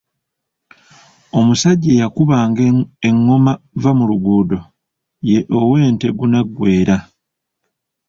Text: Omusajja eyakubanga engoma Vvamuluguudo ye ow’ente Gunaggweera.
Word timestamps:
Omusajja 1.37 1.89
eyakubanga 1.93 2.61
engoma 3.07 3.53
Vvamuluguudo 3.81 4.59
ye 5.29 5.39
ow’ente 5.59 6.07
Gunaggweera. 6.17 6.97